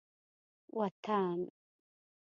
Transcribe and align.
وطن 0.73 1.39